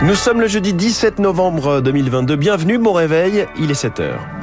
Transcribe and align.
Nous 0.00 0.14
sommes 0.14 0.40
le 0.40 0.46
jeudi 0.46 0.74
17 0.74 1.18
novembre 1.18 1.80
2022. 1.80 2.36
Bienvenue, 2.36 2.78
mon 2.78 2.92
réveil, 2.92 3.46
il 3.58 3.70
est 3.72 3.74
7 3.74 3.98
heures. 3.98 4.37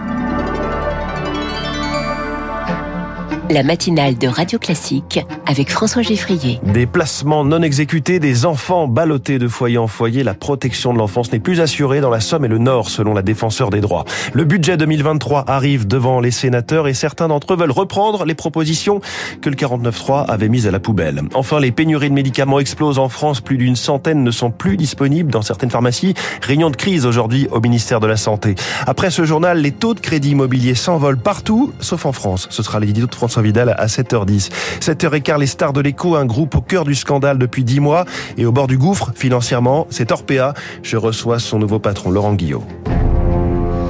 La 3.52 3.62
matinale 3.62 4.18
de 4.18 4.28
Radio 4.28 4.58
Classique 4.58 5.20
avec 5.46 5.70
François 5.70 6.02
Geffrier. 6.02 6.60
Des 6.64 6.88
placements 6.88 7.46
non 7.46 7.62
exécutés, 7.62 8.20
des 8.20 8.48
enfants 8.48 8.88
ballottés 8.88 9.38
de 9.38 9.48
foyer 9.48 9.78
en 9.78 9.86
foyer, 9.86 10.24
la 10.24 10.34
protection 10.34 10.94
de 10.94 10.98
l'enfance 10.98 11.32
n'est 11.32 11.40
plus 11.40 11.62
assurée 11.62 12.02
dans 12.02 12.10
la 12.10 12.22
Somme 12.22 12.44
et 12.46 12.48
le 12.48 12.58
Nord, 12.58 12.90
selon 12.90 13.14
la 13.14 13.22
défenseur 13.22 13.70
des 13.70 13.82
droits. 13.82 14.04
Le 14.34 14.46
budget 14.46 14.78
2023 14.78 15.46
arrive 15.48 15.86
devant 15.86 16.22
les 16.22 16.32
sénateurs 16.32 16.88
et 16.88 16.96
certains 16.96 17.28
d'entre 17.28 17.54
eux 17.54 17.58
veulent 17.58 17.70
reprendre 17.70 18.26
les 18.26 18.34
propositions 18.34 19.00
que 19.42 19.50
le 19.50 19.56
49.3 19.56 20.26
avait 20.26 20.50
mises 20.50 20.66
à 20.66 20.72
la 20.72 20.80
poubelle. 20.80 21.22
Enfin, 21.36 21.60
les 21.60 21.72
pénuries 21.72 22.10
de 22.10 22.16
médicaments 22.16 22.60
explosent 22.60 23.00
en 23.00 23.10
France. 23.10 23.42
Plus 23.42 23.58
d'une 23.58 23.76
centaine 23.76 24.24
ne 24.24 24.32
sont 24.32 24.50
plus 24.50 24.76
disponibles 24.76 25.32
dans 25.32 25.44
certaines 25.44 25.72
pharmacies. 25.72 26.16
Réunion 26.42 26.72
de 26.72 26.76
crise 26.76 27.06
aujourd'hui 27.06 27.48
au 27.52 27.60
ministère 27.62 28.00
de 28.00 28.08
la 28.08 28.18
Santé. 28.18 28.56
Après 28.88 29.12
ce 29.12 29.24
journal, 29.24 29.60
les 29.60 29.72
taux 29.72 29.94
de 29.94 30.00
crédit 30.00 30.32
immobilier 30.32 30.74
s'envolent 30.74 31.20
partout, 31.20 31.74
sauf 31.80 32.08
en 32.08 32.12
France. 32.12 32.48
Ce 32.50 32.64
sera 32.64 32.80
l'édito 32.80 33.06
de 33.06 33.12
Vidal 33.42 33.76
à 33.78 33.88
7h10. 33.88 34.50
7h15, 34.82 35.40
les 35.40 35.48
stars 35.48 35.74
de 35.74 35.82
l'écho, 35.82 36.16
un 36.16 36.26
groupe 36.26 36.56
au 36.56 36.62
cœur 36.62 36.84
du 36.84 36.96
scandale 36.96 37.38
depuis 37.38 37.64
10 37.64 37.80
mois 37.80 38.06
et 38.38 38.46
au 38.46 38.52
bord 38.52 38.68
du 38.68 38.78
gouffre 38.78 39.12
financièrement. 39.16 39.88
C'est 39.90 40.12
Orpea. 40.12 40.54
Je 40.84 40.98
reçois 40.98 41.40
son 41.40 41.60
nouveau 41.60 41.80
patron, 41.80 42.12
Laurent 42.12 42.34
Guillot. 42.34 42.64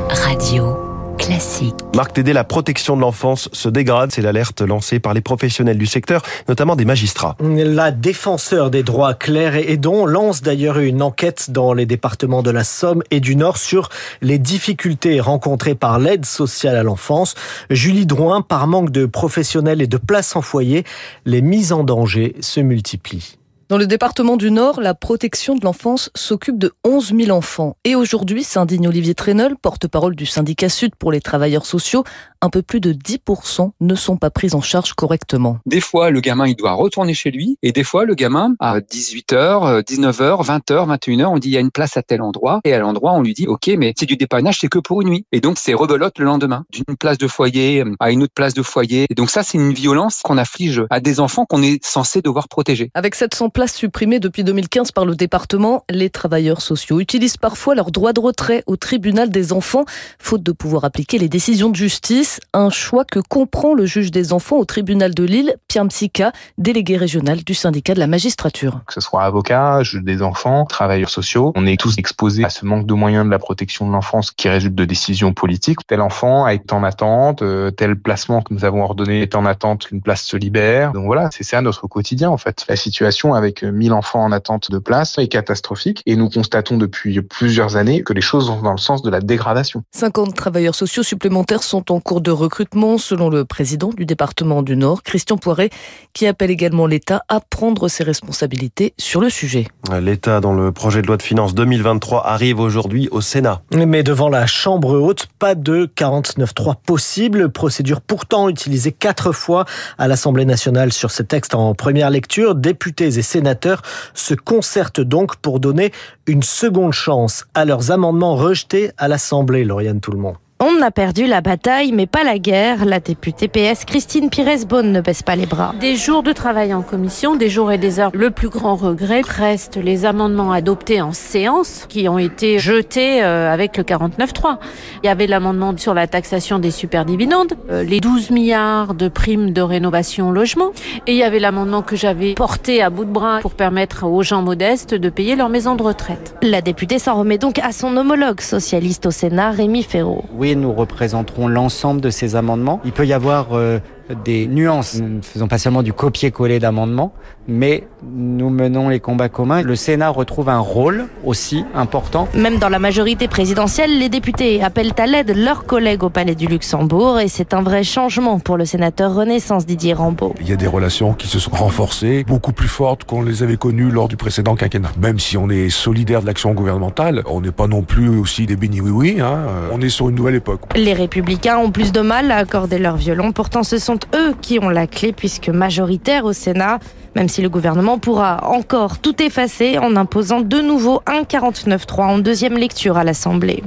Radio. 0.09 0.84
Classique. 1.17 1.75
Marc 1.95 2.13
Tédé, 2.13 2.33
la 2.33 2.43
protection 2.43 2.95
de 2.95 3.01
l'enfance 3.01 3.49
se 3.51 3.69
dégrade. 3.69 4.11
C'est 4.11 4.21
l'alerte 4.21 4.61
lancée 4.61 4.99
par 4.99 5.13
les 5.13 5.21
professionnels 5.21 5.77
du 5.77 5.85
secteur, 5.85 6.21
notamment 6.47 6.75
des 6.75 6.85
magistrats. 6.85 7.35
La 7.39 7.91
défenseur 7.91 8.69
des 8.69 8.83
droits 8.83 9.13
Claire 9.13 9.55
et 9.55 9.71
Edon 9.71 10.05
lance 10.05 10.41
d'ailleurs 10.41 10.79
une 10.79 11.01
enquête 11.01 11.51
dans 11.51 11.73
les 11.73 11.85
départements 11.85 12.43
de 12.43 12.51
la 12.51 12.63
Somme 12.63 13.01
et 13.11 13.19
du 13.19 13.35
Nord 13.35 13.57
sur 13.57 13.89
les 14.21 14.39
difficultés 14.39 15.19
rencontrées 15.19 15.75
par 15.75 15.99
l'aide 15.99 16.25
sociale 16.25 16.75
à 16.75 16.83
l'enfance. 16.83 17.35
Julie 17.69 18.05
Drouin, 18.05 18.41
par 18.41 18.67
manque 18.67 18.91
de 18.91 19.05
professionnels 19.05 19.81
et 19.81 19.87
de 19.87 19.97
places 19.97 20.35
en 20.35 20.41
foyer, 20.41 20.83
les 21.25 21.41
mises 21.41 21.71
en 21.71 21.83
danger 21.83 22.35
se 22.41 22.59
multiplient. 22.59 23.37
Dans 23.67 23.79
le 23.79 23.87
département 23.87 24.37
du 24.37 24.51
Nord, 24.51 24.79
la 24.79 24.93
protection 24.93 25.55
de 25.55 25.65
l'enfance 25.65 26.11
s'occupe 26.13 26.59
de 26.59 26.73
11 26.83 27.15
000 27.17 27.35
enfants. 27.35 27.77
Et 27.83 27.95
aujourd'hui, 27.95 28.43
s'indigne 28.43 28.87
Olivier 28.87 29.15
Trénol, 29.15 29.55
porte-parole 29.57 30.15
du 30.15 30.27
syndicat 30.27 30.69
Sud 30.69 30.95
pour 30.95 31.11
les 31.11 31.19
travailleurs 31.19 31.65
sociaux, 31.65 32.03
un 32.45 32.49
peu 32.49 32.61
plus 32.61 32.79
de 32.79 32.93
10% 32.93 33.71
ne 33.79 33.95
sont 33.95 34.17
pas 34.17 34.29
pris 34.29 34.53
en 34.53 34.61
charge 34.61 34.93
correctement. 34.93 35.57
Des 35.65 35.81
fois, 35.81 36.09
le 36.09 36.21
gamin, 36.21 36.47
il 36.47 36.55
doit 36.55 36.73
retourner 36.73 37.13
chez 37.13 37.31
lui. 37.31 37.57
Et 37.63 37.71
des 37.71 37.83
fois, 37.83 38.05
le 38.05 38.15
gamin, 38.15 38.55
à 38.59 38.79
18h, 38.79 39.81
19h, 39.83 40.45
20h, 40.45 40.97
21h, 40.97 41.25
on 41.25 41.37
dit 41.37 41.49
il 41.49 41.53
y 41.53 41.57
a 41.57 41.61
une 41.61 41.71
place 41.71 41.97
à 41.97 42.03
tel 42.03 42.21
endroit. 42.21 42.61
Et 42.63 42.73
à 42.73 42.79
l'endroit, 42.79 43.13
on 43.13 43.21
lui 43.21 43.33
dit 43.33 43.47
ok, 43.47 43.71
mais 43.77 43.93
c'est 43.97 44.05
du 44.05 44.15
dépannage, 44.15 44.59
c'est 44.61 44.67
que 44.67 44.79
pour 44.79 45.01
une 45.01 45.09
nuit. 45.09 45.25
Et 45.31 45.41
donc, 45.41 45.57
c'est 45.59 45.73
rebelote 45.73 46.19
le 46.19 46.25
lendemain. 46.25 46.65
D'une 46.71 46.95
place 46.97 47.17
de 47.17 47.27
foyer 47.27 47.83
à 47.99 48.11
une 48.11 48.23
autre 48.23 48.33
place 48.33 48.53
de 48.53 48.61
foyer. 48.61 49.07
Et 49.09 49.15
donc 49.15 49.29
ça, 49.29 49.43
c'est 49.43 49.57
une 49.57 49.73
violence 49.73 50.21
qu'on 50.23 50.37
afflige 50.37 50.83
à 50.89 50.99
des 50.99 51.19
enfants 51.19 51.45
qu'on 51.45 51.61
est 51.61 51.83
censé 51.83 52.21
devoir 52.21 52.47
protéger. 52.47 52.91
Avec 52.93 53.15
700 53.15 53.49
places 53.49 53.75
supprimées 53.75 54.19
depuis 54.19 54.43
2015 54.43 54.91
par 54.91 55.05
le 55.05 55.15
département, 55.15 55.83
les 55.89 56.09
travailleurs 56.09 56.61
sociaux 56.61 56.99
utilisent 56.99 57.37
parfois 57.37 57.75
leur 57.75 57.91
droit 57.91 58.13
de 58.13 58.19
retrait 58.19 58.63
au 58.67 58.75
tribunal 58.75 59.29
des 59.29 59.53
enfants, 59.53 59.85
faute 60.19 60.43
de 60.43 60.51
pouvoir 60.51 60.85
appliquer 60.85 61.17
les 61.17 61.29
décisions 61.29 61.69
de 61.69 61.75
justice. 61.75 62.34
Un 62.53 62.69
choix 62.69 63.05
que 63.05 63.19
comprend 63.19 63.73
le 63.73 63.85
juge 63.85 64.11
des 64.11 64.33
enfants 64.33 64.57
au 64.57 64.65
tribunal 64.65 65.13
de 65.13 65.23
Lille, 65.23 65.55
Pierre 65.67 65.85
Msika, 65.85 66.31
délégué 66.57 66.97
régional 66.97 67.43
du 67.43 67.53
syndicat 67.53 67.93
de 67.93 67.99
la 67.99 68.07
magistrature. 68.07 68.81
Que 68.87 68.93
ce 68.93 69.01
soit 69.01 69.23
avocat, 69.23 69.83
juge 69.83 70.03
des 70.03 70.21
enfants, 70.21 70.65
travailleurs 70.65 71.09
sociaux, 71.09 71.51
on 71.55 71.65
est 71.65 71.79
tous 71.79 71.97
exposés 71.97 72.45
à 72.45 72.49
ce 72.49 72.65
manque 72.65 72.85
de 72.85 72.93
moyens 72.93 73.25
de 73.25 73.31
la 73.31 73.39
protection 73.39 73.87
de 73.87 73.91
l'enfance 73.91 74.31
qui 74.31 74.49
résulte 74.49 74.75
de 74.75 74.85
décisions 74.85 75.33
politiques. 75.33 75.79
Tel 75.87 76.01
enfant 76.01 76.45
a 76.45 76.53
été 76.53 76.73
en 76.73 76.83
attente, 76.83 77.41
euh, 77.41 77.71
tel 77.71 77.95
placement 77.95 78.41
que 78.41 78.53
nous 78.53 78.65
avons 78.65 78.83
ordonné 78.83 79.21
est 79.21 79.35
en 79.35 79.45
attente 79.45 79.85
qu'une 79.87 80.01
place 80.01 80.23
se 80.23 80.37
libère. 80.37 80.91
Donc 80.93 81.05
voilà, 81.05 81.29
c'est 81.31 81.43
ça 81.43 81.61
notre 81.61 81.87
quotidien 81.87 82.29
en 82.29 82.37
fait. 82.37 82.65
La 82.67 82.75
situation 82.75 83.33
avec 83.33 83.63
1000 83.63 83.93
enfants 83.93 84.23
en 84.23 84.31
attente 84.31 84.71
de 84.71 84.79
place 84.79 85.17
est 85.17 85.27
catastrophique 85.27 86.01
et 86.05 86.15
nous 86.15 86.29
constatons 86.29 86.77
depuis 86.77 87.21
plusieurs 87.21 87.75
années 87.75 88.03
que 88.03 88.13
les 88.13 88.21
choses 88.21 88.49
vont 88.49 88.61
dans 88.61 88.71
le 88.71 88.77
sens 88.77 89.01
de 89.01 89.09
la 89.09 89.21
dégradation. 89.21 89.83
50 89.91 90.35
travailleurs 90.35 90.75
sociaux 90.75 91.03
supplémentaires 91.03 91.63
sont 91.63 91.91
en 91.91 91.99
cours 91.99 92.21
de 92.21 92.24
recrutement, 92.31 92.97
selon 92.97 93.29
le 93.29 93.45
président 93.45 93.89
du 93.89 94.05
département 94.05 94.61
du 94.61 94.75
Nord, 94.75 95.03
Christian 95.03 95.37
Poiret, 95.37 95.69
qui 96.13 96.27
appelle 96.27 96.51
également 96.51 96.87
l'État 96.87 97.23
à 97.29 97.39
prendre 97.39 97.87
ses 97.87 98.03
responsabilités 98.03 98.93
sur 98.97 99.21
le 99.21 99.29
sujet. 99.29 99.67
L'État, 100.01 100.39
dans 100.39 100.53
le 100.53 100.71
projet 100.71 101.01
de 101.01 101.07
loi 101.07 101.17
de 101.17 101.21
finances 101.21 101.55
2023, 101.55 102.27
arrive 102.27 102.59
aujourd'hui 102.59 103.07
au 103.11 103.21
Sénat. 103.21 103.61
Mais 103.73 104.03
devant 104.03 104.29
la 104.29 104.45
Chambre 104.45 104.99
haute, 104.99 105.27
pas 105.39 105.55
de 105.55 105.89
49.3 105.95 106.75
possible. 106.85 107.49
Procédure 107.49 108.01
pourtant 108.01 108.49
utilisée 108.49 108.91
quatre 108.91 109.31
fois 109.31 109.65
à 109.97 110.07
l'Assemblée 110.07 110.45
nationale 110.45 110.91
sur 110.91 111.11
ce 111.11 111.23
texte 111.23 111.55
en 111.55 111.73
première 111.73 112.09
lecture. 112.09 112.55
Députés 112.55 113.17
et 113.17 113.21
sénateurs 113.21 113.81
se 114.13 114.33
concertent 114.33 115.01
donc 115.01 115.35
pour 115.37 115.59
donner 115.59 115.91
une 116.27 116.43
seconde 116.43 116.93
chance 116.93 117.45
à 117.53 117.65
leurs 117.65 117.91
amendements 117.91 118.35
rejetés 118.35 118.91
à 118.97 119.07
l'Assemblée, 119.07 119.63
Lauriane 119.63 119.99
Tout-le-Monde. 119.99 120.35
On 120.67 120.81
a 120.81 120.89
perdu 120.89 121.27
la 121.27 121.41
bataille, 121.41 121.91
mais 121.91 122.07
pas 122.07 122.23
la 122.23 122.39
guerre. 122.39 122.85
La 122.85 122.99
députée 122.99 123.47
PS 123.47 123.85
Christine 123.85 124.31
Pires-Beaune 124.31 124.91
ne 124.91 124.99
baisse 124.99 125.21
pas 125.21 125.35
les 125.35 125.45
bras. 125.45 125.75
Des 125.79 125.95
jours 125.95 126.23
de 126.23 126.31
travail 126.31 126.73
en 126.73 126.81
commission, 126.81 127.35
des 127.35 127.49
jours 127.49 127.71
et 127.71 127.77
des 127.77 127.99
heures. 127.99 128.09
Le 128.15 128.31
plus 128.31 128.49
grand 128.49 128.75
regret 128.75 129.21
reste 129.23 129.77
les 129.77 130.05
amendements 130.05 130.51
adoptés 130.51 131.01
en 131.01 131.13
séance 131.13 131.85
qui 131.87 132.09
ont 132.09 132.17
été 132.17 132.57
jetés 132.57 133.23
euh, 133.23 133.53
avec 133.53 133.77
le 133.77 133.83
49.3. 133.83 134.57
Il 135.03 135.05
y 135.05 135.09
avait 135.09 135.27
l'amendement 135.27 135.77
sur 135.77 135.93
la 135.93 136.07
taxation 136.07 136.57
des 136.57 136.71
superdividendes, 136.71 137.53
euh, 137.69 137.83
les 137.83 137.99
12 137.99 138.31
milliards 138.31 138.95
de 138.95 139.07
primes 139.07 139.53
de 139.53 139.61
rénovation 139.61 140.31
logement, 140.31 140.71
et 141.05 141.11
il 141.11 141.17
y 141.17 141.23
avait 141.23 141.37
l'amendement 141.37 141.83
que 141.83 141.95
j'avais 141.95 142.33
porté 142.33 142.81
à 142.81 142.89
bout 142.89 143.05
de 143.05 143.11
bras 143.11 143.37
pour 143.39 143.53
permettre 143.53 144.07
aux 144.07 144.23
gens 144.23 144.41
modestes 144.41 144.95
de 144.95 145.09
payer 145.09 145.35
leur 145.35 145.49
maison 145.49 145.75
de 145.75 145.83
retraite. 145.83 146.33
La 146.41 146.61
députée 146.61 146.97
s'en 146.97 147.19
remet 147.19 147.37
donc 147.37 147.59
à 147.59 147.71
son 147.71 147.95
homologue 147.97 148.41
socialiste 148.41 149.05
au 149.05 149.11
Sénat, 149.11 149.51
Rémi 149.51 149.83
Ferraud. 149.83 150.25
Oui, 150.33 150.54
nous 150.55 150.73
représenterons 150.73 151.47
l'ensemble 151.47 152.01
de 152.01 152.09
ces 152.09 152.35
amendements. 152.35 152.81
Il 152.85 152.91
peut 152.91 153.05
y 153.05 153.13
avoir 153.13 153.49
euh, 153.53 153.79
des 154.23 154.47
nuances. 154.47 154.95
Nous 154.95 155.17
ne 155.17 155.21
faisons 155.21 155.47
pas 155.47 155.57
seulement 155.57 155.83
du 155.83 155.93
copier-coller 155.93 156.59
d'amendements, 156.59 157.13
mais 157.47 157.87
nous 158.03 158.49
menons 158.49 158.89
les 158.89 158.99
combats 158.99 159.29
communs. 159.29 159.61
Le 159.61 159.75
Sénat 159.75 160.09
retrouve 160.09 160.49
un 160.49 160.59
rôle 160.59 161.05
aussi 161.23 161.65
important. 161.73 162.27
Même 162.35 162.57
dans 162.57 162.69
la 162.69 162.79
majorité 162.79 163.27
présidentielle, 163.27 163.97
les 163.97 164.09
députés 164.09 164.63
appellent 164.63 164.93
à 164.97 165.07
l'aide 165.07 165.35
leurs 165.35 165.65
collègues 165.65 166.03
au 166.03 166.09
Palais 166.09 166.35
du 166.35 166.47
Luxembourg 166.47 167.19
et 167.19 167.27
c'est 167.27 167.53
un 167.53 167.61
vrai 167.61 167.83
changement 167.83 168.39
pour 168.39 168.57
le 168.57 168.65
sénateur 168.65 169.13
Renaissance 169.13 169.65
Didier 169.65 169.93
Rambaud. 169.93 170.35
Il 170.39 170.49
y 170.49 170.53
a 170.53 170.55
des 170.55 170.67
relations 170.67 171.13
qui 171.13 171.27
se 171.27 171.39
sont 171.39 171.51
renforcées, 171.51 172.23
beaucoup 172.23 172.53
plus 172.53 172.67
fortes 172.67 173.03
qu'on 173.05 173.23
les 173.23 173.43
avait 173.43 173.57
connues 173.57 173.89
lors 173.89 174.07
du 174.07 174.17
précédent 174.17 174.55
quinquennat. 174.55 174.91
Même 174.99 175.19
si 175.19 175.37
on 175.37 175.49
est 175.49 175.69
solidaire 175.69 176.21
de 176.21 176.27
l'action 176.27 176.53
gouvernementale, 176.53 177.23
on 177.25 177.41
n'est 177.41 177.51
pas 177.51 177.67
non 177.67 177.81
plus 177.81 178.09
aussi 178.09 178.45
des 178.45 178.55
bénis 178.55 178.81
oui-oui. 178.81 179.17
Hein. 179.21 179.39
On 179.71 179.81
est 179.81 179.89
sur 179.89 180.09
une 180.09 180.15
nouvelle 180.15 180.35
époque. 180.35 180.61
Les 180.75 180.93
républicains 180.93 181.57
ont 181.57 181.71
plus 181.71 181.91
de 181.91 182.01
mal 182.01 182.31
à 182.31 182.37
accorder 182.37 182.77
leur 182.77 182.97
violon. 182.97 183.31
Pourtant, 183.31 183.63
ce 183.63 183.77
sont 183.77 183.94
eux 184.15 184.33
qui 184.41 184.59
ont 184.59 184.69
la 184.69 184.87
clé 184.87 185.11
puisque 185.11 185.49
majoritaire 185.49 186.25
au 186.25 186.33
Sénat, 186.33 186.79
même 187.15 187.29
si 187.29 187.41
le 187.41 187.49
gouvernement 187.49 187.97
pourra 187.97 188.47
encore 188.47 188.99
tout 188.99 189.21
effacer 189.21 189.77
en 189.77 189.95
imposant 189.95 190.41
de 190.41 190.59
nouveau 190.61 191.01
un 191.05 191.23
49.3 191.23 192.01
en 192.03 192.17
deuxième 192.19 192.57
lecture 192.57 192.97
à 192.97 193.03
l'Assemblée. 193.03 193.63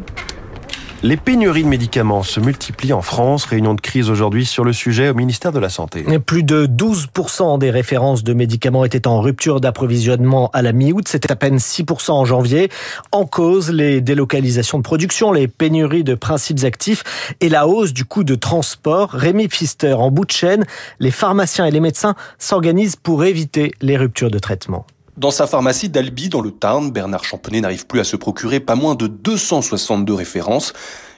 Les 1.04 1.16
pénuries 1.16 1.62
de 1.62 1.68
médicaments 1.68 2.24
se 2.24 2.40
multiplient 2.40 2.92
en 2.92 3.02
France. 3.02 3.44
Réunion 3.44 3.74
de 3.74 3.80
crise 3.80 4.10
aujourd'hui 4.10 4.44
sur 4.44 4.64
le 4.64 4.72
sujet 4.72 5.10
au 5.10 5.14
ministère 5.14 5.52
de 5.52 5.60
la 5.60 5.68
Santé. 5.68 6.04
Plus 6.26 6.42
de 6.42 6.66
12% 6.66 7.56
des 7.60 7.70
références 7.70 8.24
de 8.24 8.34
médicaments 8.34 8.84
étaient 8.84 9.06
en 9.06 9.20
rupture 9.20 9.60
d'approvisionnement 9.60 10.50
à 10.52 10.60
la 10.60 10.72
mi-août. 10.72 11.06
C'était 11.06 11.30
à 11.30 11.36
peine 11.36 11.58
6% 11.58 12.10
en 12.10 12.24
janvier. 12.24 12.68
En 13.12 13.26
cause, 13.26 13.70
les 13.70 14.00
délocalisations 14.00 14.78
de 14.78 14.82
production, 14.82 15.30
les 15.30 15.46
pénuries 15.46 16.02
de 16.02 16.16
principes 16.16 16.64
actifs 16.64 17.04
et 17.40 17.48
la 17.48 17.68
hausse 17.68 17.92
du 17.92 18.04
coût 18.04 18.24
de 18.24 18.34
transport. 18.34 19.10
Rémi 19.10 19.46
Pfister, 19.46 19.92
en 19.92 20.10
bout 20.10 20.24
de 20.24 20.32
chaîne, 20.32 20.64
les 20.98 21.12
pharmaciens 21.12 21.66
et 21.66 21.70
les 21.70 21.80
médecins 21.80 22.16
s'organisent 22.38 22.96
pour 22.96 23.22
éviter 23.22 23.70
les 23.80 23.96
ruptures 23.96 24.32
de 24.32 24.40
traitement. 24.40 24.84
Dans 25.18 25.32
sa 25.32 25.48
pharmacie 25.48 25.88
d'Albi, 25.88 26.28
dans 26.28 26.40
le 26.40 26.52
Tarn, 26.52 26.92
Bernard 26.92 27.24
Champenet 27.24 27.60
n'arrive 27.60 27.88
plus 27.88 27.98
à 27.98 28.04
se 28.04 28.14
procurer 28.14 28.60
pas 28.60 28.76
moins 28.76 28.94
de 28.94 29.08
262 29.08 30.14
références. 30.14 30.72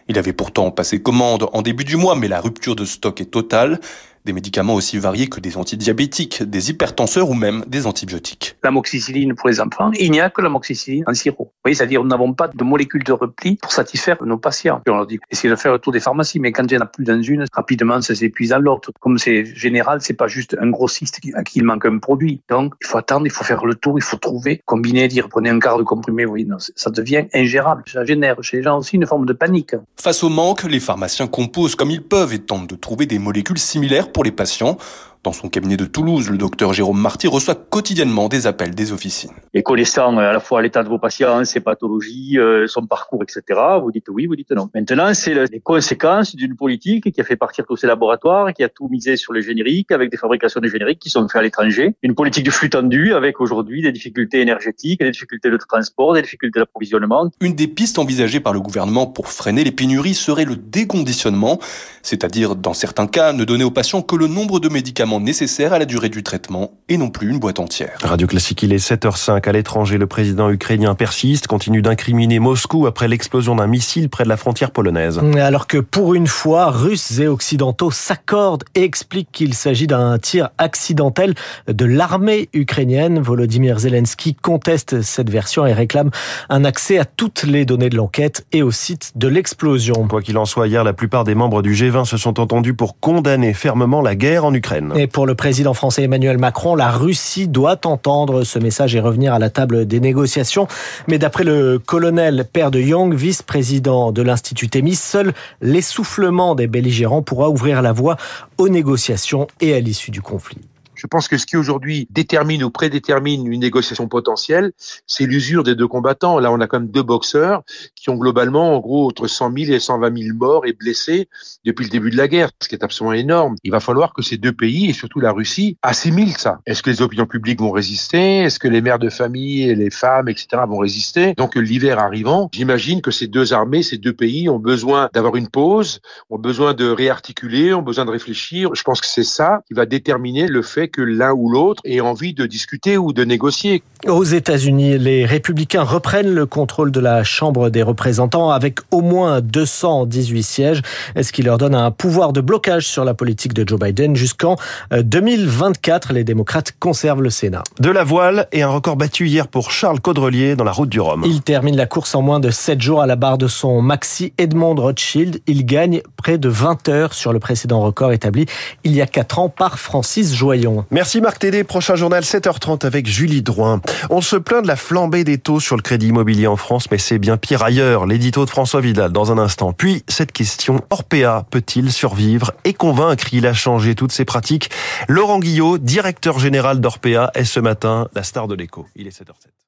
Il 0.08 0.19
avait 0.19 0.32
pourtant 0.32 0.70
passé 0.70 1.02
commande 1.02 1.50
en 1.52 1.61
début 1.61 1.85
du 1.85 1.99
mois, 1.99 2.17
mais 2.17 2.26
la 2.26 2.41
rupture 2.41 2.75
de 2.75 2.87
stock 2.87 3.20
est 3.20 3.26
totale. 3.26 3.79
Des 4.25 4.32
médicaments 4.32 4.75
aussi 4.75 4.99
variés 4.99 5.28
que 5.28 5.40
des 5.40 5.56
antidiabétiques, 5.56 6.43
des 6.43 6.70
hypertenseurs 6.70 7.31
ou 7.31 7.34
même 7.34 7.64
des 7.67 7.87
antibiotiques. 7.87 8.56
L'amoxicilline 8.62 9.34
pour 9.34 9.49
les 9.49 9.61
enfants, 9.61 9.90
il 9.99 10.11
n'y 10.11 10.20
a 10.20 10.28
que 10.31 10.43
l'amoxicilline 10.43 11.05
en 11.06 11.14
sirop. 11.14 11.44
Vous 11.44 11.61
voyez, 11.64 11.75
c'est-à-dire 11.75 12.02
nous 12.02 12.08
n'avons 12.08 12.34
pas 12.34 12.49
de 12.49 12.64
molécules 12.64 13.02
de 13.02 13.12
repli 13.12 13.56
pour 13.56 13.72
satisfaire 13.72 14.22
nos 14.25 14.38
patients. 14.38 14.82
On 14.87 14.96
leur 14.96 15.06
dit, 15.06 15.19
essayez 15.31 15.50
de 15.50 15.56
faire 15.56 15.72
le 15.72 15.78
tour 15.78 15.93
des 15.93 16.00
pharmacies, 16.00 16.38
mais 16.38 16.52
quand 16.52 16.64
il 16.64 16.76
n'y 16.76 16.78
en 16.78 16.84
a 16.84 16.87
plus 16.87 17.05
dans 17.05 17.20
une, 17.20 17.46
rapidement 17.52 18.00
ça 18.02 18.14
s'épuise 18.14 18.50
dans 18.50 18.58
l'autre. 18.58 18.90
Comme 19.00 19.19
c'est 19.19 19.44
général, 19.44 20.00
c'est 20.02 20.14
pas 20.14 20.28
juste 20.28 20.56
un 20.61 20.69
grossiste 20.70 21.19
à 21.34 21.43
qui 21.43 21.61
il 21.61 21.64
manque 21.64 21.87
un 21.87 21.99
produit. 21.99 22.43
Donc 22.49 22.75
il 22.81 22.87
faut 22.87 22.99
attendre, 22.99 23.26
il 23.26 23.32
faut 23.32 23.44
faire 23.44 23.64
le 23.64 23.75
tour, 23.75 23.99
il 23.99 24.02
faut 24.02 24.17
trouver, 24.17 24.62
combiner, 24.67 25.08
dire 25.08 25.28
prenez 25.28 25.50
un 25.50 25.58
quart 25.58 25.78
de 25.78 25.82
comprimé, 25.82 26.26
oui, 26.26 26.44
non, 26.44 26.56
ça 26.58 26.90
devient 26.90 27.25
ingérable. 27.34 27.84
Ça 27.87 28.05
génère 28.05 28.37
chez 28.43 28.58
les 28.58 28.62
gens 28.62 28.78
aussi 28.78 28.96
une 28.96 29.06
forme 29.06 29.26
de 29.26 29.32
panique. 29.32 29.75
Face 29.96 30.22
au 30.22 30.28
manque, 30.28 30.64
les 30.64 30.81
pharmaciens 30.81 31.26
composent 31.26 31.75
comme 31.75 31.90
ils 31.90 32.02
peuvent 32.02 32.32
et 32.32 32.38
tentent 32.38 32.69
de 32.69 32.76
trouver 32.76 33.06
des 33.06 33.19
molécules 33.19 33.58
similaires 33.58 34.09
pour 34.12 34.24
les 34.24 34.32
patients. 34.32 34.76
Dans 35.22 35.32
son 35.34 35.50
cabinet 35.50 35.76
de 35.76 35.84
Toulouse, 35.84 36.31
le 36.31 36.38
docteur 36.38 36.72
Jérôme 36.72 36.99
Marty 36.99 37.28
reçoit 37.28 37.55
quotidiennement 37.55 38.28
des 38.28 38.46
appels 38.46 38.75
des 38.75 38.90
officines. 38.90 39.32
Et 39.52 39.62
connaissant 39.62 40.17
à 40.17 40.32
la 40.32 40.40
fois 40.40 40.62
l'état 40.62 40.82
de 40.82 40.88
vos 40.88 40.99
patients, 40.99 41.44
ses 41.44 41.61
pathologies, 41.61 42.38
euh, 42.38 42.67
son 42.67 42.87
parcours, 42.87 43.22
etc., 43.22 43.61
vous 43.82 43.93
dites 43.93 44.08
oui, 44.08 44.25
vous 44.25 44.34
dites 44.34 44.50
non. 44.52 44.70
Maintenant, 44.75 45.12
c'est 45.12 45.34
les 45.34 45.61
conséquences 45.61 46.34
d'une 46.34 46.56
politique 46.56 47.12
qui 47.12 47.20
a 47.20 47.25
fait 47.25 47.37
partir 47.37 47.67
tous 47.67 47.76
ces 47.76 47.87
laboratoires, 47.87 48.55
qui 48.55 48.64
a 48.64 48.70
tout 48.70 48.88
misé 48.88 49.19
sur 49.19 49.34
les 49.34 49.43
génériques, 49.43 49.93
avec 49.93 50.11
des 50.11 50.17
fabrications 50.17 50.58
de 50.58 50.69
génériques 50.69 51.00
qui 51.00 51.11
sont 51.11 51.28
faites 51.28 51.40
à 51.40 51.43
l'étranger. 51.43 51.94
Une 52.02 52.14
politique 52.14 52.46
de 52.46 52.50
flux 52.50 52.70
tendu, 52.70 53.12
avec 53.12 53.43
aujourd'hui 53.43 53.82
des 53.82 53.93
difficultés 53.93 54.40
énergétiques, 54.40 55.00
des 55.00 55.11
difficultés 55.11 55.50
de 55.50 55.58
transport, 55.58 56.14
des 56.14 56.22
difficultés 56.22 56.61
d'approvisionnement. 56.61 57.31
Une 57.43 57.55
des 57.55 57.69
pistes 57.69 57.99
envisagées 57.99 58.40
par 58.40 58.55
le 58.55 58.61
gouvernement 58.61 59.06
pour 59.06 59.28
freiner 59.28 59.64
les 59.64 59.72
pénuries 59.72 60.14
serait 60.14 60.46
le 60.46 60.56
déconditionnement, 60.56 61.58
c'est-à-dire, 62.00 62.56
dans 62.56 62.72
certains 62.72 63.06
cas, 63.06 63.34
ne 63.34 63.44
donner 63.44 63.64
aux 63.64 63.70
patients 63.70 64.00
que 64.00 64.17
le 64.17 64.26
nombre 64.26 64.61
de 64.61 64.70
médicaments 64.70 65.09
nécessaires 65.18 65.72
à 65.72 65.78
la 65.78 65.86
durée 65.86 66.10
du 66.10 66.22
traitement 66.22 66.72
et 66.88 66.98
non 66.98 67.08
plus 67.08 67.30
une 67.30 67.40
boîte 67.40 67.58
entière. 67.58 67.98
Radio 68.02 68.26
Classique, 68.26 68.62
il 68.62 68.72
est 68.72 68.76
7h05 68.76 69.48
à 69.48 69.52
l'étranger. 69.52 69.98
Le 69.98 70.06
président 70.06 70.50
ukrainien 70.50 70.94
persiste, 70.94 71.46
continue 71.46 71.82
d'incriminer 71.82 72.38
Moscou 72.38 72.86
après 72.86 73.08
l'explosion 73.08 73.56
d'un 73.56 73.66
missile 73.66 74.08
près 74.08 74.24
de 74.24 74.28
la 74.28 74.36
frontière 74.36 74.70
polonaise. 74.70 75.20
Alors 75.38 75.66
que 75.66 75.78
pour 75.78 76.14
une 76.14 76.26
fois, 76.26 76.70
Russes 76.70 77.18
et 77.18 77.26
Occidentaux 77.26 77.90
s'accordent 77.90 78.64
et 78.74 78.84
expliquent 78.84 79.32
qu'il 79.32 79.54
s'agit 79.54 79.86
d'un 79.86 80.18
tir 80.18 80.50
accidentel 80.58 81.34
de 81.66 81.84
l'armée 81.84 82.48
ukrainienne. 82.52 83.20
Volodymyr 83.20 83.78
Zelensky 83.78 84.34
conteste 84.34 85.00
cette 85.02 85.30
version 85.30 85.66
et 85.66 85.72
réclame 85.72 86.10
un 86.48 86.64
accès 86.64 86.98
à 86.98 87.04
toutes 87.04 87.44
les 87.44 87.64
données 87.64 87.88
de 87.88 87.96
l'enquête 87.96 88.46
et 88.52 88.62
au 88.62 88.70
site 88.70 89.12
de 89.16 89.28
l'explosion. 89.28 90.08
Quoi 90.08 90.22
qu'il 90.22 90.36
en 90.38 90.44
soit, 90.44 90.68
hier, 90.68 90.84
la 90.84 90.92
plupart 90.92 91.24
des 91.24 91.34
membres 91.34 91.62
du 91.62 91.72
G20 91.72 92.04
se 92.04 92.16
sont 92.16 92.40
entendus 92.40 92.74
pour 92.74 92.98
condamner 93.00 93.54
fermement 93.54 94.02
la 94.02 94.14
guerre 94.14 94.44
en 94.44 94.52
Ukraine. 94.52 94.92
Et 95.00 95.06
pour 95.06 95.25
le 95.26 95.35
président 95.35 95.73
français 95.73 96.02
Emmanuel 96.02 96.37
Macron, 96.37 96.75
la 96.75 96.91
Russie 96.91 97.49
doit 97.49 97.87
entendre 97.87 98.44
ce 98.44 98.58
message 98.58 98.94
et 98.94 99.00
revenir 99.00 99.32
à 99.32 99.38
la 99.38 99.49
table 99.49 99.87
des 99.87 99.99
négociations. 99.99 100.69
Mais 101.08 101.19
d'après 101.19 101.43
le 101.43 101.79
colonel 101.79 102.44
Père 102.44 102.70
de 102.70 102.81
Young, 102.81 103.14
vice-président 103.14 104.12
de 104.12 104.20
l'Institut 104.20 104.69
Témis, 104.69 104.97
seul 104.97 105.32
l'essoufflement 105.62 106.55
des 106.55 106.67
belligérants 106.67 107.23
pourra 107.23 107.49
ouvrir 107.49 107.81
la 107.81 107.93
voie 107.93 108.19
aux 108.58 108.69
négociations 108.69 109.47
et 109.62 109.73
à 109.73 109.81
l'issue 109.81 110.11
du 110.11 110.20
conflit. 110.20 110.58
Je 111.00 111.06
pense 111.06 111.29
que 111.29 111.38
ce 111.38 111.47
qui 111.47 111.56
aujourd'hui 111.56 112.06
détermine 112.11 112.62
ou 112.62 112.70
prédétermine 112.70 113.50
une 113.50 113.61
négociation 113.61 114.06
potentielle, 114.06 114.73
c'est 115.06 115.25
l'usure 115.25 115.62
des 115.62 115.75
deux 115.75 115.88
combattants. 115.88 116.38
Là, 116.38 116.52
on 116.52 116.61
a 116.61 116.67
quand 116.67 116.79
même 116.79 116.91
deux 116.91 117.02
boxeurs 117.02 117.62
qui 117.97 118.11
ont 118.11 118.17
globalement, 118.17 118.76
en 118.76 118.81
gros, 118.81 119.06
entre 119.06 119.26
100 119.26 119.50
000 119.56 119.73
et 119.73 119.81
120 119.81 120.14
000 120.25 120.37
morts 120.37 120.67
et 120.67 120.75
blessés 120.75 121.31
depuis 121.64 121.85
le 121.85 121.91
début 121.91 122.11
de 122.11 122.19
la 122.19 122.29
guerre, 122.29 122.50
ce 122.61 122.69
qui 122.69 122.75
est 122.75 122.85
absolument 122.85 123.14
énorme. 123.14 123.56
Il 123.64 123.70
va 123.70 123.81
falloir 123.81 124.12
que 124.12 124.20
ces 124.20 124.37
deux 124.37 124.52
pays, 124.52 124.91
et 124.91 124.93
surtout 124.93 125.20
la 125.20 125.32
Russie, 125.32 125.79
assimilent 125.81 126.37
ça. 126.37 126.58
Est-ce 126.67 126.82
que 126.82 126.91
les 126.91 127.00
opinions 127.00 127.25
publiques 127.25 127.61
vont 127.61 127.70
résister? 127.70 128.41
Est-ce 128.41 128.58
que 128.58 128.69
les 128.69 128.82
mères 128.82 128.99
de 128.99 129.08
famille 129.08 129.62
et 129.62 129.75
les 129.75 129.91
femmes, 129.91 130.29
etc., 130.29 130.64
vont 130.69 130.79
résister? 130.79 131.32
Donc, 131.38 131.56
l'hiver 131.56 131.99
arrivant, 131.99 132.50
j'imagine 132.53 133.00
que 133.00 133.11
ces 133.11 133.26
deux 133.26 133.55
armées, 133.55 133.82
ces 133.82 133.96
deux 133.96 134.12
pays 134.12 134.50
ont 134.50 134.58
besoin 134.58 135.08
d'avoir 135.14 135.37
une 135.37 135.49
pause, 135.49 136.00
ont 136.29 136.38
besoin 136.38 136.75
de 136.75 136.91
réarticuler, 136.91 137.73
ont 137.73 137.81
besoin 137.81 138.05
de 138.05 138.11
réfléchir. 138.11 138.75
Je 138.75 138.82
pense 138.82 139.00
que 139.00 139.06
c'est 139.06 139.25
ça 139.25 139.62
qui 139.67 139.73
va 139.73 139.87
déterminer 139.87 140.46
le 140.46 140.61
fait 140.61 140.89
que 140.90 141.02
l'un 141.02 141.32
ou 141.32 141.50
l'autre 141.50 141.82
ait 141.84 142.00
envie 142.00 142.34
de 142.34 142.46
discuter 142.46 142.96
ou 142.96 143.12
de 143.12 143.25
négocier. 143.25 143.82
Aux 144.06 144.25
États-Unis, 144.25 144.98
les 144.98 145.26
républicains 145.26 145.82
reprennent 145.82 146.34
le 146.34 146.46
contrôle 146.46 146.90
de 146.90 147.00
la 147.00 147.22
Chambre 147.22 147.70
des 147.70 147.82
représentants 147.82 148.50
avec 148.50 148.81
au 148.90 149.00
moins 149.00 149.40
218 149.40 150.42
sièges, 150.42 150.82
ce 151.20 151.32
qui 151.32 151.42
leur 151.42 151.58
donne 151.58 151.75
un 151.75 151.90
pouvoir 151.90 152.32
de 152.32 152.40
blocage 152.40 152.87
sur 152.87 153.04
la 153.04 153.14
politique 153.14 153.52
de 153.52 153.66
Joe 153.66 153.78
Biden 153.78 154.16
jusqu'en 154.16 154.56
2024. 154.90 156.12
Les 156.12 156.25
démocrates 156.25 156.75
conservent 156.78 157.22
le 157.22 157.31
Sénat. 157.31 157.62
De 157.78 157.90
la 157.90 158.04
voile 158.04 158.48
et 158.52 158.62
un 158.62 158.69
record 158.69 158.96
battu 158.96 159.28
hier 159.28 159.48
pour 159.48 159.70
Charles 159.70 160.00
Caudrelier 160.00 160.56
dans 160.56 160.64
la 160.64 160.72
route 160.72 160.88
du 160.88 161.00
Rhum. 161.00 161.22
Il 161.25 161.43
termine 161.43 161.76
la 161.76 161.86
course 161.86 162.14
en 162.14 162.22
moins 162.22 162.40
de 162.40 162.50
7 162.50 162.81
jours 162.81 163.02
à 163.02 163.06
la 163.06 163.16
barre 163.16 163.38
de 163.38 163.48
son 163.48 163.82
maxi 163.82 164.32
Edmond 164.38 164.76
Rothschild. 164.76 165.40
Il 165.46 165.66
gagne 165.66 166.02
près 166.16 166.38
de 166.38 166.48
20 166.48 166.88
heures 166.88 167.14
sur 167.14 167.32
le 167.32 167.38
précédent 167.38 167.81
record 167.81 168.12
établi 168.12 168.46
il 168.84 168.93
y 168.93 169.02
a 169.02 169.06
4 169.06 169.38
ans 169.38 169.48
par 169.48 169.78
Francis 169.78 170.34
Joyon. 170.34 170.80
Merci 170.91 171.21
Marc 171.21 171.38
Tédé. 171.38 171.65
Prochain 171.65 171.94
journal 171.94 172.23
7h30 172.23 172.87
avec 172.87 173.06
Julie 173.06 173.43
Drouin. 173.43 173.81
On 174.11 174.21
se 174.21 174.37
plaint 174.37 174.62
de 174.62 174.69
la 174.69 174.77
flambée 174.77 175.25
des 175.25 175.38
taux 175.38 175.61
sur 175.61 175.77
le 175.77 175.82
crédit 175.82 176.09
immobilier 176.09 176.47
en 176.47 176.56
France, 176.56 176.91
mais 176.91 176.99
c'est 176.99 177.19
bien 177.19 177.37
pire 177.37 177.62
ailleurs. 177.62 178.06
L'édito 178.06 178.44
de 178.44 178.50
François 178.50 178.81
Vidal 178.81 179.12
dans 179.12 179.32
un 179.32 179.38
instant. 179.38 179.73
Puis 179.73 180.05
cette 180.09 180.32
question, 180.32 180.81
Orpea 180.91 181.44
peut-il 181.50 181.93
survivre? 181.93 182.53
Et 182.65 182.75
convaincre 182.75 183.32
Il 183.32 183.47
a 183.47 183.53
changé 183.53 183.94
toutes 183.94 184.12
ses 184.12 184.25
pratiques. 184.25 184.71
Laurent 185.09 185.38
Guillot, 185.38 185.79
directeur 185.79 186.38
général 186.38 186.81
d'Orpea, 186.81 187.31
est 187.35 187.44
ce 187.44 187.61
matin 187.61 188.09
la 188.15 188.23
star 188.23 188.49
de 188.49 188.55
l'écho. 188.55 188.87
Il 188.97 189.06
est 189.06 189.19
7h07. 189.19 189.61